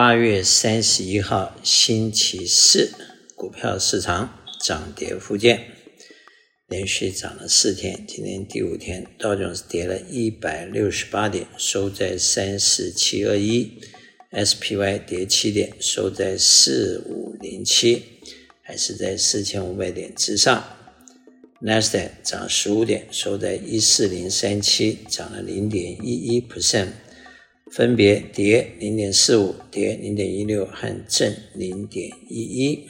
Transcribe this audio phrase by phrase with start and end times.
[0.00, 2.90] 八月三十一号星期四，
[3.36, 5.62] 股票市场涨跌互见，
[6.68, 13.78] 连续涨了四天，今天第五天，道琼斯跌了一百六十八点，收在三四七二一
[14.32, 18.02] ；SPY 跌七点，收在四五零七，
[18.62, 20.64] 还是在四千五百点之上。
[21.60, 26.88] ；Nasdaq 涨十五点，收在一四零三七，涨了零点一一 percent。
[27.70, 32.86] 分别跌零点四五、跌零点一六和正零点一一。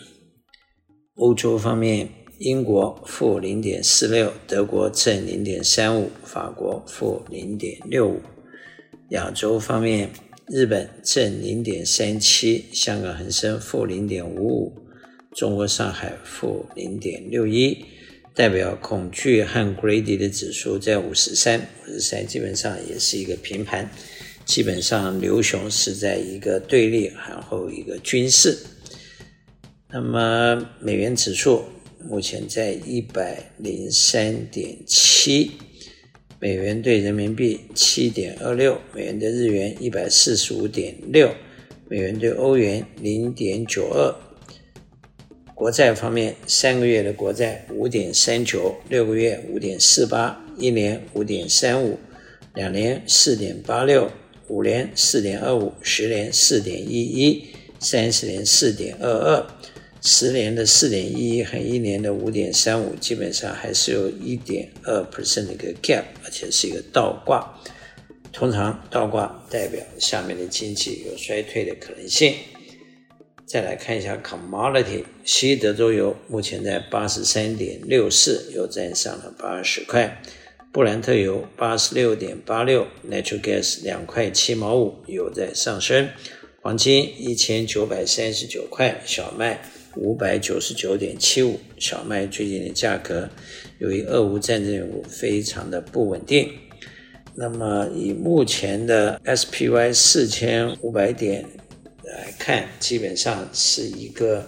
[1.16, 2.09] 欧洲方面，
[2.39, 8.20] 英国负零点四六，德国正零点三五，法国负零点六五。
[9.11, 10.09] 亚洲方面，
[10.48, 14.73] 日本正零点三七，香港恒生负零点五五，
[15.37, 17.84] 中国上海负零点六一。
[18.33, 23.91] 代表恐惧和 greedy 的指数在五十三，五十三基本上也是一个平盘。
[24.51, 28.59] 基本上，牛熊是在一个对立，然后一个均势。
[29.89, 31.62] 那么，美元指数
[32.03, 35.53] 目前在一百零三点七，
[36.41, 41.33] 美元兑人民币七点二六，美元兑日元一百四十五点六，
[41.89, 44.12] 美元兑欧元零点九二。
[45.55, 51.97] 国债方面，三个月的国债五点三九，六个月五点四八，一年五点三五，
[52.57, 54.11] 两年四点八六。
[54.51, 57.47] 五年四点二五，十年四点一一，
[57.79, 59.47] 三十年四点二二，
[60.03, 67.48] 十年的四点一一和一年的五点三五，基本上还是有一点二 percent 的一个 gap，而且是一个倒挂。
[68.33, 72.35] 通常倒挂代表下面的经济有衰退的可能性。
[73.47, 80.20] 再来看一下 commodity，西德州油目前在八十三点六四，又站上了八十块。
[80.73, 86.09] 布兰特油八十六点八六，Natural Gas 两块七毛五，油在上升。
[86.63, 89.61] 黄金一千九百三十九块，小麦
[89.97, 91.59] 五百九十九点七五。
[91.77, 93.29] 小麦最近的价格
[93.80, 96.48] 由于俄乌战争非常的不稳定。
[97.35, 101.47] 那么以目前的 SPY 四千五百点
[102.05, 104.47] 来看，基本上是一个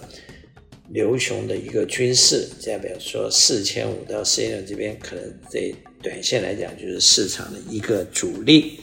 [0.93, 5.75] 刘雄的一个军事，代表说四千五到四千六这边可能得。
[6.03, 8.77] 短线来讲，就是市场的一个主力。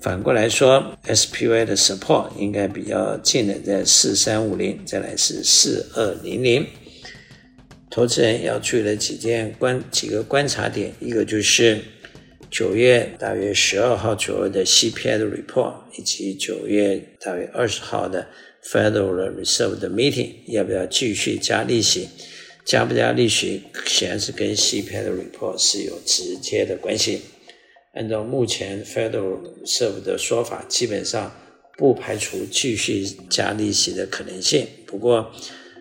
[0.00, 6.66] 反过来说，SPY 的 support 应该比较近的，在四三五零，再来是四二零零。
[7.88, 11.78] 投资人要注意的几件观几个观察点，一个就是
[12.50, 18.26] 九月大约十二号左右的 CPI 的 report，以及九月大约二十号的
[18.64, 22.08] Federal Reserve 的 meeting，要不要继续加利息？
[22.64, 27.22] 加不加利息，显然是跟 CPI 的 report 是有直接的关系。
[27.94, 31.34] 按照目前 Federal Reserve 的说法，基本上
[31.76, 34.66] 不排除继续加利息的可能性。
[34.86, 35.32] 不过，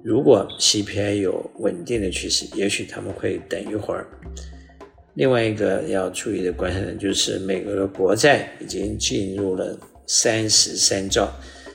[0.03, 4.07] 如果 CPI 有稳定的趋势，也许他们会等一会儿。
[5.15, 11.29] 另外一个要注意的观察点就是，美国的国债已经进入了三十三兆，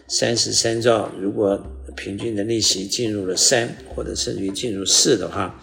[0.06, 1.58] 三十三兆如果
[1.96, 5.58] 平均的利息进入了三，或者甚至于进入四的话，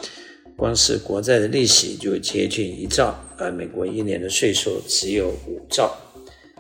[0.58, 5.96] 光是国债的利息就接近一兆，而美国一年的税收只有五兆，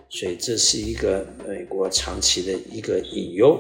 [0.10, 3.60] 所以这是一个美国长期的一个隐忧。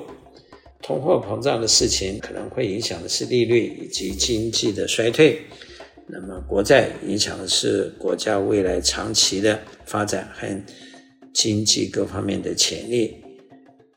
[0.81, 5.41] 通货膨胀的事情可能会影响的是利率以及经济的衰退，
[6.07, 10.47] 那么国债影响的是国家未来长期的发展和
[11.33, 13.15] 经济各方面的潜力。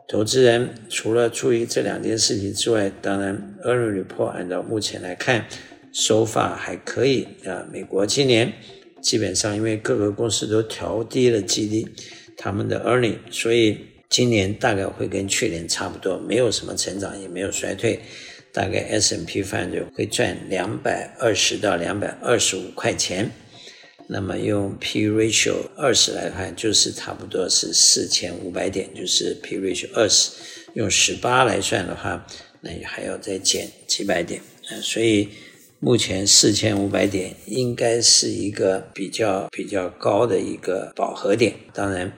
[0.06, 5.46] 投资人除了注意这两件事情之外，当然 earning report 按照目前来看
[5.92, 7.66] ，so 还可以啊。
[7.72, 8.52] 美国今年
[9.00, 11.88] 基本上因为各个公司都调低了激励，
[12.36, 13.78] 他们的 earning，所以
[14.10, 18.00] 今年大概会跟去年差不多，没有什么成长，也没有衰退，
[18.52, 23.30] 大概 S&P 500会赚两百二十到两百二十五块钱。
[24.06, 30.30] 那么用 P ratio 二十来看，就是差不多是四千五百点，就是 P ratio 二十。
[30.74, 32.26] 用十八来算的话，
[32.60, 34.40] 那还要再减几百点。
[34.82, 35.28] 所以
[35.78, 41.54] 目前四千五百点应该是一个比较比较高的一个饱和点。
[41.72, 42.12] 当然，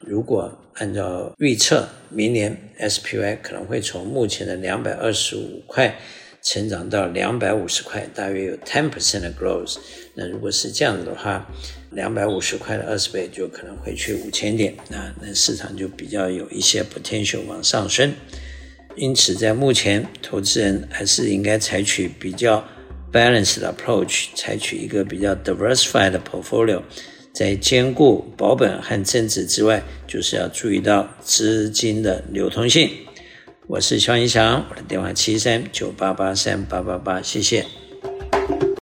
[0.00, 5.98] 如果按照预测，明年 SPY 可能会从目前的两百二十五块。
[6.42, 9.76] 成长到两百五十块，大约有 ten percent 的 growth。
[10.14, 11.46] 那如果是这样子的话，
[11.90, 18.12] 两百五十块的二十倍就可能会去五千点，那那市场就比较有一些 potential 往上升。
[18.96, 22.66] 因此，在目前，投资人还是应该采取比较
[23.12, 26.82] balanced 的 approach，采取一个比较 diversified 的 portfolio，
[27.32, 32.90] 在兼顾保本和增值之外，就是要注意到资金的流通性。
[33.70, 37.64] 我是肖云祥，我的电话七三九八八三八八八，谢谢。